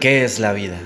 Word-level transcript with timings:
¿Qué 0.00 0.24
es 0.24 0.38
la 0.38 0.52
vida? 0.52 0.78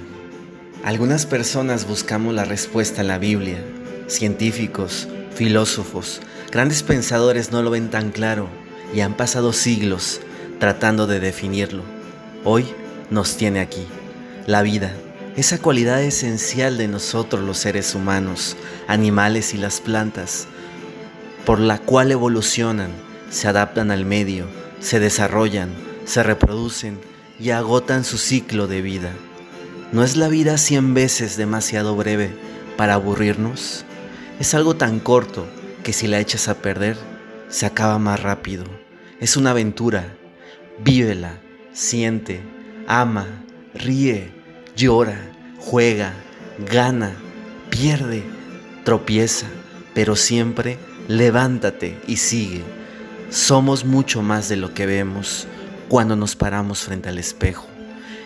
Algunas 0.85 1.27
personas 1.27 1.87
buscamos 1.87 2.33
la 2.33 2.47
respuesta 2.47 3.03
en 3.03 3.09
la 3.09 3.19
Biblia. 3.19 3.59
Científicos, 4.07 5.07
filósofos, 5.35 6.23
grandes 6.51 6.83
pensadores 6.83 7.53
no 7.53 7.63
lo 7.63 7.69
ven 7.69 7.91
tan 7.91 8.11
claro 8.11 8.49
y 8.95 9.01
han 9.01 9.15
pasado 9.15 9.53
siglos 9.53 10.23
tratando 10.59 11.07
de 11.07 11.21
definirlo. 11.21 11.83
Hoy 12.43 12.65
nos 13.11 13.37
tiene 13.37 13.61
aquí. 13.61 13.87
La 14.47 14.63
vida, 14.63 14.95
esa 15.37 15.59
cualidad 15.59 16.03
esencial 16.03 16.79
de 16.79 16.89
nosotros 16.89 17.45
los 17.45 17.59
seres 17.59 17.95
humanos, 17.95 18.57
animales 18.89 19.53
y 19.53 19.59
las 19.59 19.83
plantas, 19.83 20.47
por 21.45 21.61
la 21.61 21.77
cual 21.77 22.13
evolucionan, 22.13 22.93
se 23.29 23.47
adaptan 23.47 23.91
al 23.91 24.07
medio, 24.07 24.47
se 24.81 25.01
desarrollan, 25.01 25.69
se 26.07 26.23
reproducen 26.23 27.12
y 27.39 27.51
agotan 27.51 28.05
su 28.05 28.19
ciclo 28.19 28.67
de 28.67 28.83
vida. 28.83 29.13
¿No 29.93 30.05
es 30.05 30.17
la 30.17 30.29
vida 30.29 30.59
cien 30.59 30.95
veces 30.95 31.37
demasiado 31.37 31.97
breve 31.97 32.31
para 32.77 32.95
aburrirnos? 32.95 33.85
Es 34.41 34.55
algo 34.55 34.77
tan 34.77 35.01
corto 35.01 35.47
que 35.83 35.93
si 35.93 36.07
la 36.07 36.19
echas 36.19 36.49
a 36.49 36.55
perder, 36.55 36.97
se 37.49 37.67
acaba 37.67 37.99
más 37.99 38.23
rápido. 38.23 38.65
Es 39.21 39.37
una 39.37 39.51
aventura. 39.51 40.17
Vívela, 40.83 41.41
siente, 41.73 42.41
ama, 42.87 43.45
ríe, 43.75 44.33
llora, 44.75 45.19
juega, 45.59 46.15
gana, 46.71 47.15
pierde, 47.71 48.25
tropieza, 48.85 49.47
pero 49.95 50.17
siempre 50.17 50.79
levántate 51.09 52.01
y 52.07 52.17
sigue. 52.17 52.63
Somos 53.31 53.85
mucho 53.85 54.23
más 54.23 54.49
de 54.49 54.57
lo 54.57 54.75
que 54.75 54.87
vemos 54.87 55.47
cuando 55.93 56.17
nos 56.17 56.37
paramos 56.37 56.81
frente 56.81 57.11
al 57.11 57.19
espejo. 57.19 57.67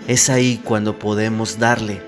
Es 0.07 0.31
ahí 0.31 0.61
cuando 0.63 1.01
podemos 1.01 1.59
darle 1.59 2.01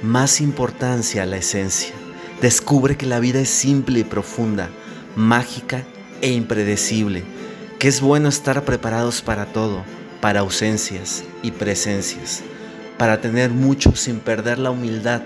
más 0.00 0.40
importancia 0.40 1.24
a 1.24 1.26
la 1.26 1.38
esencia. 1.38 1.92
Descubre 2.40 2.96
que 2.96 3.06
la 3.06 3.18
vida 3.18 3.40
es 3.40 3.48
simple 3.48 3.98
y 3.98 4.04
profunda, 4.04 4.70
mágica 5.16 5.82
e 6.20 6.30
impredecible, 6.30 7.24
que 7.80 7.88
es 7.88 8.00
bueno 8.00 8.28
estar 8.28 8.64
preparados 8.64 9.22
para 9.22 9.46
todo, 9.46 9.82
para 10.20 10.38
ausencias 10.38 11.24
y 11.42 11.50
presencias, 11.50 12.44
para 12.96 13.20
tener 13.20 13.50
mucho 13.50 13.96
sin 13.96 14.20
perder 14.20 14.60
la 14.60 14.70
humildad 14.70 15.22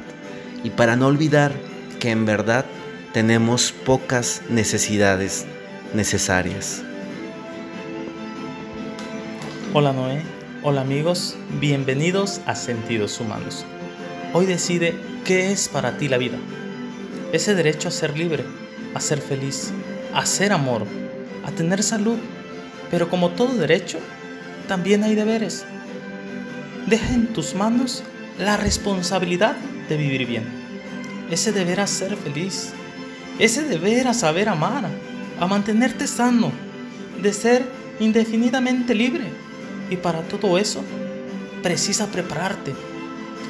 y 0.64 0.70
para 0.70 0.96
no 0.96 1.06
olvidar 1.06 1.52
que 2.00 2.12
en 2.12 2.24
verdad 2.24 2.64
tenemos 3.12 3.72
pocas 3.72 4.40
necesidades 4.48 5.44
necesarias. 5.92 6.82
Hola 9.74 9.92
Noé, 9.92 10.22
hola 10.62 10.82
amigos, 10.82 11.36
bienvenidos 11.60 12.40
a 12.46 12.54
Sentidos 12.54 13.20
Humanos. 13.20 13.64
Hoy 14.32 14.46
decide 14.46 14.94
qué 15.24 15.50
es 15.50 15.68
para 15.68 15.98
ti 15.98 16.08
la 16.08 16.18
vida. 16.18 16.38
Ese 17.32 17.54
derecho 17.54 17.88
a 17.88 17.90
ser 17.90 18.16
libre, 18.16 18.44
a 18.94 19.00
ser 19.00 19.20
feliz, 19.20 19.72
a 20.14 20.24
ser 20.24 20.52
amor, 20.52 20.86
a 21.44 21.50
tener 21.50 21.82
salud. 21.82 22.16
Pero 22.90 23.10
como 23.10 23.30
todo 23.30 23.54
derecho, 23.54 23.98
también 24.68 25.02
hay 25.02 25.14
deberes. 25.14 25.66
Deja 26.86 27.12
en 27.12 27.26
tus 27.26 27.54
manos 27.54 28.04
la 28.38 28.56
responsabilidad 28.56 29.56
de 29.88 29.96
vivir 29.96 30.26
bien. 30.26 30.44
Ese 31.30 31.52
deber 31.52 31.80
a 31.80 31.88
ser 31.88 32.16
feliz. 32.16 32.72
Ese 33.38 33.64
deber 33.64 34.06
a 34.06 34.14
saber 34.14 34.48
amar, 34.48 34.88
a 35.38 35.46
mantenerte 35.46 36.06
sano, 36.06 36.52
de 37.20 37.32
ser 37.32 37.64
indefinidamente 37.98 38.94
libre 38.94 39.45
y 39.90 39.96
para 39.96 40.22
todo 40.22 40.58
eso, 40.58 40.82
precisa 41.62 42.06
prepararte, 42.06 42.74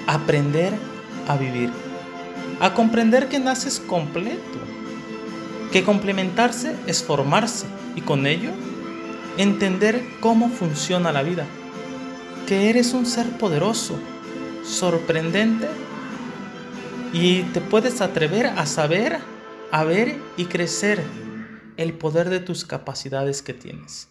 aprender 0.06 0.72
a 1.28 1.36
vivir, 1.36 1.70
a 2.60 2.74
comprender 2.74 3.28
que 3.28 3.38
naces 3.38 3.80
completo, 3.80 4.58
que 5.72 5.84
complementarse 5.84 6.74
es 6.86 7.02
formarse 7.02 7.66
y 7.94 8.00
con 8.00 8.26
ello 8.26 8.50
entender 9.36 10.02
cómo 10.20 10.48
funciona 10.48 11.12
la 11.12 11.22
vida, 11.22 11.44
que 12.46 12.70
eres 12.70 12.92
un 12.94 13.06
ser 13.06 13.26
poderoso, 13.38 13.98
sorprendente 14.64 15.68
y 17.12 17.42
te 17.42 17.60
puedes 17.60 18.00
atrever 18.00 18.46
a 18.46 18.66
saber, 18.66 19.18
a 19.70 19.84
ver 19.84 20.16
y 20.36 20.46
crecer 20.46 21.02
el 21.76 21.92
poder 21.92 22.30
de 22.30 22.40
tus 22.40 22.64
capacidades 22.64 23.42
que 23.42 23.52
tienes 23.52 24.08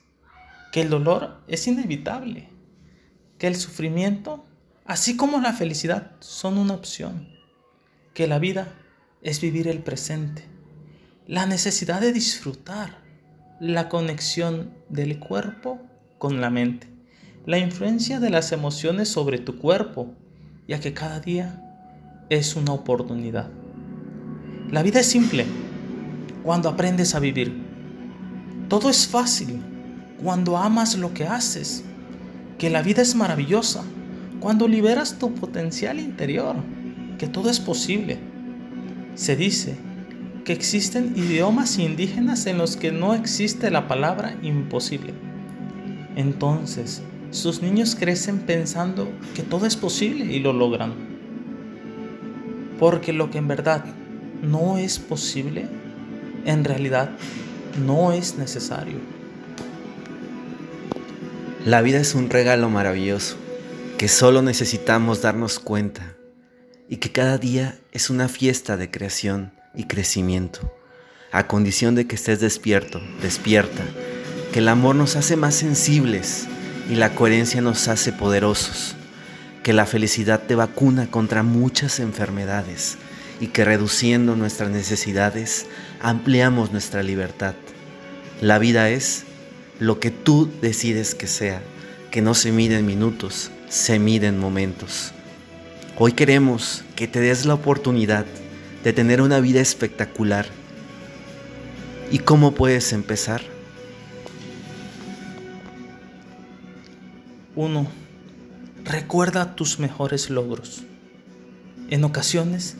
que 0.75 0.81
el 0.81 0.89
dolor 0.89 1.37
es 1.47 1.67
inevitable, 1.67 2.49
que 3.37 3.47
el 3.47 3.55
sufrimiento, 3.55 4.43
así 4.83 5.15
como 5.15 5.39
la 5.39 5.53
felicidad, 5.53 6.11
son 6.19 6.57
una 6.57 6.73
opción, 6.73 7.29
que 8.13 8.27
la 8.27 8.39
vida 8.39 8.73
es 9.21 9.39
vivir 9.39 9.69
el 9.69 9.79
presente, 9.79 10.43
la 11.27 11.45
necesidad 11.45 12.01
de 12.01 12.11
disfrutar, 12.11 12.97
la 13.61 13.87
conexión 13.87 14.73
del 14.89 15.17
cuerpo 15.17 15.79
con 16.17 16.41
la 16.41 16.49
mente, 16.49 16.89
la 17.45 17.57
influencia 17.57 18.19
de 18.19 18.29
las 18.29 18.51
emociones 18.51 19.07
sobre 19.07 19.37
tu 19.37 19.59
cuerpo, 19.59 20.13
ya 20.67 20.81
que 20.81 20.93
cada 20.93 21.21
día 21.21 22.25
es 22.29 22.57
una 22.57 22.73
oportunidad. 22.73 23.49
La 24.71 24.83
vida 24.83 24.99
es 24.99 25.07
simple 25.07 25.45
cuando 26.43 26.67
aprendes 26.67 27.15
a 27.15 27.21
vivir. 27.21 27.63
Todo 28.67 28.89
es 28.89 29.07
fácil 29.07 29.61
cuando 30.21 30.57
amas 30.57 30.97
lo 30.97 31.13
que 31.13 31.25
haces, 31.25 31.83
que 32.57 32.69
la 32.69 32.81
vida 32.81 33.01
es 33.01 33.15
maravillosa, 33.15 33.83
cuando 34.39 34.67
liberas 34.67 35.17
tu 35.19 35.33
potencial 35.33 35.99
interior, 35.99 36.55
que 37.17 37.27
todo 37.27 37.49
es 37.49 37.59
posible. 37.59 38.19
Se 39.15 39.35
dice 39.35 39.75
que 40.43 40.53
existen 40.53 41.13
idiomas 41.15 41.79
indígenas 41.79 42.45
en 42.45 42.57
los 42.57 42.77
que 42.77 42.91
no 42.91 43.13
existe 43.13 43.71
la 43.71 43.87
palabra 43.87 44.37
imposible. 44.41 45.13
Entonces, 46.15 47.01
sus 47.31 47.61
niños 47.61 47.95
crecen 47.95 48.39
pensando 48.39 49.09
que 49.33 49.41
todo 49.41 49.65
es 49.65 49.75
posible 49.75 50.25
y 50.25 50.39
lo 50.39 50.53
logran. 50.53 50.93
Porque 52.79 53.11
lo 53.11 53.31
que 53.31 53.39
en 53.39 53.47
verdad 53.47 53.83
no 54.41 54.77
es 54.77 54.99
posible, 54.99 55.67
en 56.45 56.63
realidad 56.63 57.09
no 57.85 58.11
es 58.11 58.37
necesario. 58.37 58.99
La 61.65 61.81
vida 61.81 61.97
es 61.97 62.13
un 62.13 62.29
regalo 62.29 62.69
maravilloso 62.69 63.37
que 63.97 64.07
solo 64.07 64.43
necesitamos 64.43 65.23
darnos 65.23 65.57
cuenta 65.57 66.15
y 66.87 66.97
que 66.97 67.11
cada 67.11 67.39
día 67.39 67.79
es 67.91 68.11
una 68.11 68.29
fiesta 68.29 68.77
de 68.77 68.91
creación 68.91 69.51
y 69.73 69.85
crecimiento, 69.85 70.71
a 71.31 71.47
condición 71.47 71.95
de 71.95 72.05
que 72.05 72.13
estés 72.13 72.39
despierto, 72.39 73.01
despierta, 73.19 73.81
que 74.53 74.59
el 74.59 74.67
amor 74.67 74.95
nos 74.95 75.15
hace 75.15 75.37
más 75.37 75.55
sensibles 75.55 76.45
y 76.87 76.97
la 76.97 77.15
coherencia 77.15 77.61
nos 77.61 77.87
hace 77.87 78.13
poderosos, 78.13 78.95
que 79.63 79.73
la 79.73 79.87
felicidad 79.87 80.43
te 80.43 80.53
vacuna 80.53 81.09
contra 81.09 81.41
muchas 81.41 81.99
enfermedades 81.99 82.99
y 83.39 83.47
que 83.47 83.65
reduciendo 83.65 84.35
nuestras 84.35 84.69
necesidades 84.69 85.65
ampliamos 85.99 86.71
nuestra 86.71 87.01
libertad. 87.01 87.55
La 88.39 88.59
vida 88.59 88.91
es 88.91 89.25
lo 89.79 89.99
que 89.99 90.11
tú 90.11 90.49
decides 90.61 91.15
que 91.15 91.27
sea, 91.27 91.61
que 92.11 92.21
no 92.21 92.33
se 92.33 92.51
mide 92.51 92.77
en 92.77 92.85
minutos, 92.85 93.51
se 93.67 93.99
mide 93.99 94.27
en 94.27 94.39
momentos. 94.39 95.11
Hoy 95.97 96.13
queremos 96.13 96.83
que 96.95 97.07
te 97.07 97.19
des 97.19 97.45
la 97.45 97.55
oportunidad 97.55 98.25
de 98.83 98.93
tener 98.93 99.21
una 99.21 99.39
vida 99.39 99.61
espectacular. 99.61 100.45
¿Y 102.11 102.19
cómo 102.19 102.53
puedes 102.53 102.93
empezar? 102.93 103.41
1. 107.55 107.87
Recuerda 108.83 109.55
tus 109.55 109.79
mejores 109.79 110.29
logros. 110.29 110.83
En 111.89 112.03
ocasiones, 112.03 112.78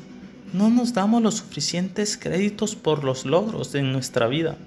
no 0.54 0.70
nos 0.70 0.94
damos 0.94 1.22
los 1.22 1.36
suficientes 1.36 2.18
créditos 2.18 2.76
por 2.76 3.04
los 3.04 3.26
logros 3.26 3.72
de 3.72 3.82
nuestra 3.82 4.28
vida. 4.28 4.58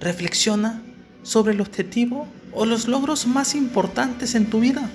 Reflexiona 0.00 0.82
sobre 1.22 1.52
el 1.52 1.60
objetivo 1.60 2.26
o 2.52 2.66
los 2.66 2.88
logros 2.88 3.26
más 3.26 3.54
importantes 3.54 4.34
en 4.34 4.46
tu 4.46 4.60
vida. 4.60 4.90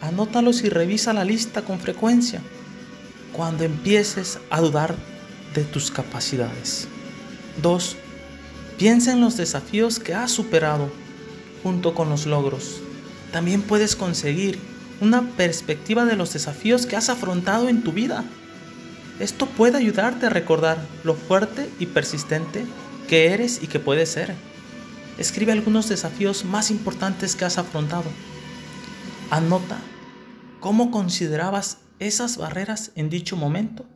Anótalos 0.00 0.62
y 0.64 0.68
revisa 0.68 1.12
la 1.12 1.24
lista 1.24 1.62
con 1.62 1.78
frecuencia 1.78 2.40
cuando 3.32 3.64
empieces 3.64 4.38
a 4.50 4.60
dudar 4.60 4.94
de 5.54 5.64
tus 5.64 5.90
capacidades. 5.90 6.88
2. 7.62 7.96
Piensa 8.78 9.12
en 9.12 9.20
los 9.20 9.36
desafíos 9.36 9.98
que 9.98 10.14
has 10.14 10.30
superado 10.30 10.90
junto 11.62 11.94
con 11.94 12.08
los 12.08 12.26
logros. 12.26 12.80
También 13.30 13.62
puedes 13.62 13.96
conseguir 13.96 14.58
una 15.00 15.22
perspectiva 15.22 16.04
de 16.04 16.16
los 16.16 16.32
desafíos 16.32 16.86
que 16.86 16.96
has 16.96 17.08
afrontado 17.08 17.68
en 17.68 17.82
tu 17.82 17.92
vida. 17.92 18.24
Esto 19.20 19.46
puede 19.46 19.78
ayudarte 19.78 20.26
a 20.26 20.30
recordar 20.30 20.78
lo 21.04 21.14
fuerte 21.14 21.68
y 21.78 21.86
persistente 21.86 22.64
que 23.08 23.32
eres 23.32 23.62
y 23.62 23.66
que 23.66 23.78
puedes 23.78 24.10
ser. 24.10 24.34
Escribe 25.22 25.52
algunos 25.52 25.88
desafíos 25.88 26.44
más 26.44 26.72
importantes 26.72 27.36
que 27.36 27.44
has 27.44 27.56
afrontado. 27.56 28.10
Anota 29.30 29.78
¿Cómo 30.58 30.90
considerabas 30.90 31.78
esas 32.00 32.38
barreras 32.38 32.90
en 32.96 33.08
dicho 33.08 33.36
momento? 33.36 33.86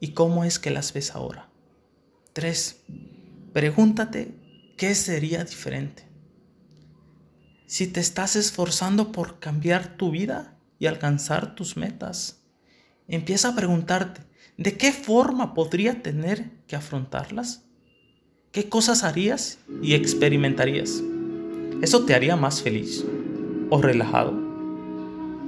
¿Y 0.00 0.12
cómo 0.12 0.44
es 0.44 0.58
que 0.58 0.70
las 0.70 0.94
ves 0.94 1.14
ahora? 1.14 1.50
3. 2.32 2.84
Pregúntate 3.52 4.34
qué 4.78 4.94
sería 4.94 5.44
diferente. 5.44 6.08
Si 7.66 7.86
te 7.86 8.00
estás 8.00 8.34
esforzando 8.34 9.12
por 9.12 9.38
cambiar 9.38 9.98
tu 9.98 10.10
vida 10.10 10.58
y 10.78 10.86
alcanzar 10.86 11.54
tus 11.54 11.76
metas, 11.76 12.40
empieza 13.08 13.50
a 13.50 13.56
preguntarte, 13.56 14.22
¿de 14.56 14.78
qué 14.78 14.94
forma 14.94 15.52
podría 15.52 16.02
tener 16.02 16.50
que 16.66 16.76
afrontarlas? 16.76 17.65
¿Qué 18.56 18.70
cosas 18.70 19.04
harías 19.04 19.58
y 19.82 19.92
experimentarías? 19.92 21.02
¿Eso 21.82 22.06
te 22.06 22.14
haría 22.14 22.36
más 22.36 22.62
feliz 22.62 23.04
o 23.68 23.82
relajado? 23.82 24.32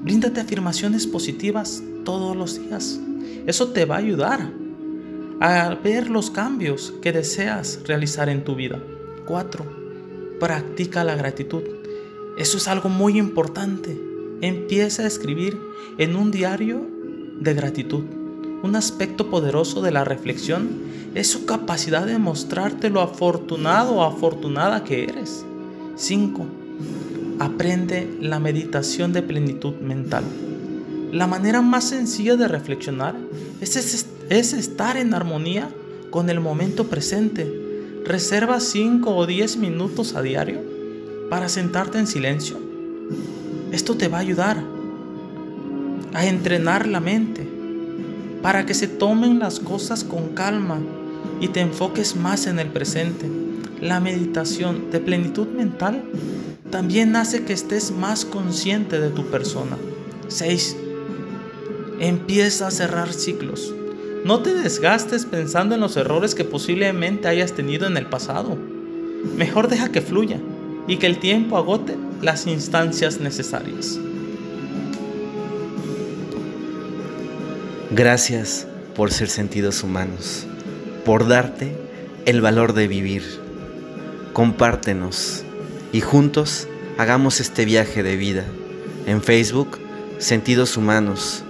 Bríndate 0.03 0.43
afirmaciones 0.43 1.07
positivas 1.07 1.83
todos 2.05 2.37
los 2.37 2.61
días. 2.61 3.01
Eso 3.47 3.69
te 3.69 3.87
va 3.87 3.95
a 3.95 4.01
ayudar 4.01 4.53
a 5.41 5.75
ver 5.83 6.11
los 6.11 6.31
cambios 6.31 6.93
que 7.01 7.13
deseas 7.13 7.81
realizar 7.87 8.29
en 8.29 8.45
tu 8.45 8.55
vida. 8.55 8.79
4. 9.25 9.65
Practica 10.39 11.03
la 11.03 11.17
gratitud. 11.17 11.63
Eso 12.37 12.59
es 12.59 12.69
algo 12.69 12.91
muy 12.91 13.17
importante. 13.17 13.99
Empieza 14.43 15.05
a 15.05 15.07
escribir 15.07 15.59
en 15.97 16.15
un 16.15 16.31
diario 16.31 16.87
de 17.41 17.55
gratitud. 17.55 18.18
Un 18.61 18.75
aspecto 18.75 19.31
poderoso 19.31 19.83
de 19.83 19.93
la 19.93 20.03
reflexión 20.03 20.69
es 21.15 21.29
su 21.29 21.47
capacidad 21.47 22.07
de 22.07 22.19
mostrarte 22.19 22.91
lo 22.91 23.01
afortunado 23.01 23.95
o 23.95 24.03
afortunada 24.03 24.83
que 24.83 25.05
eres. 25.05 25.45
5. 25.95 26.47
Aprende 27.39 28.19
la 28.21 28.41
meditación 28.41 29.13
de 29.13 29.23
plenitud 29.23 29.75
mental. 29.77 30.25
La 31.13 31.29
manera 31.29 31.63
más 31.63 31.85
sencilla 31.85 32.35
de 32.35 32.49
reflexionar 32.49 33.15
es, 33.61 33.77
es 34.29 34.53
estar 34.53 34.97
en 34.97 35.15
armonía 35.15 35.71
con 36.11 36.29
el 36.29 36.41
momento 36.41 36.89
presente. 36.89 38.01
Reserva 38.05 38.59
5 38.59 39.15
o 39.15 39.25
10 39.25 39.57
minutos 39.59 40.17
a 40.17 40.23
diario 40.23 40.61
para 41.31 41.49
sentarte 41.49 41.99
en 41.99 42.09
silencio. 42.09 42.59
Esto 43.71 43.97
te 43.97 44.09
va 44.09 44.19
a 44.19 44.23
ayudar 44.23 44.65
a 46.13 46.27
entrenar 46.27 46.89
la 46.89 46.99
mente 46.99 47.58
para 48.43 48.67
que 48.67 48.75
se 48.75 48.89
tomen 48.89 49.39
las 49.39 49.61
cosas 49.61 50.05
con 50.05 50.29
calma 50.29 50.79
y 51.41 51.49
te 51.49 51.61
enfoques 51.61 52.17
más 52.17 52.47
en 52.47 52.59
el 52.59 52.69
presente. 52.69 53.29
La 53.81 54.01
meditación 54.01 54.91
de 54.91 55.01
plenitud 55.01 55.49
mental 55.49 56.03
también 56.71 57.17
hace 57.17 57.45
que 57.45 57.53
estés 57.53 57.91
más 57.91 58.25
consciente 58.25 59.01
de 59.01 59.11
tu 59.11 59.25
persona. 59.27 59.77
6. 60.29 60.77
Empieza 62.01 62.67
a 62.67 62.71
cerrar 62.71 63.13
ciclos. 63.13 63.75
No 64.25 64.41
te 64.41 64.55
desgastes 64.55 65.25
pensando 65.25 65.75
en 65.75 65.81
los 65.81 65.97
errores 65.97 66.35
que 66.35 66.45
posiblemente 66.45 67.29
hayas 67.29 67.53
tenido 67.53 67.87
en 67.87 67.97
el 67.97 68.07
pasado. 68.07 68.57
Mejor 69.37 69.69
deja 69.69 69.91
que 69.91 70.03
fluya 70.03 70.39
y 70.87 70.97
que 70.97 71.07
el 71.07 71.19
tiempo 71.19 71.57
agote 71.57 71.97
las 72.21 72.47
instancias 72.47 73.21
necesarias. 73.21 73.99
Gracias 77.91 78.67
por 78.95 79.13
ser 79.13 79.29
sentidos 79.29 79.83
humanos, 79.83 80.47
por 81.05 81.27
darte 81.27 81.77
el 82.27 82.41
valor 82.41 82.75
de 82.75 82.89
vivir 82.89 83.49
compártenos 84.39 85.43
y 85.91 86.01
juntos 86.01 86.69
hagamos 86.97 87.41
este 87.41 87.65
viaje 87.65 88.05
de 88.05 88.17
vida. 88.17 88.45
En 89.07 89.21
Facebook, 89.21 89.81
Sentidos 90.19 90.77
Humanos. 90.77 91.43